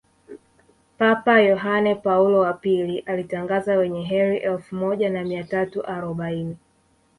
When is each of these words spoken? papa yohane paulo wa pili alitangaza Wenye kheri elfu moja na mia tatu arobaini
papa 0.97 1.39
yohane 1.41 1.95
paulo 1.95 2.39
wa 2.39 2.53
pili 2.53 2.99
alitangaza 2.99 3.77
Wenye 3.77 4.05
kheri 4.05 4.37
elfu 4.37 4.75
moja 4.75 5.09
na 5.09 5.23
mia 5.23 5.43
tatu 5.43 5.85
arobaini 5.87 6.57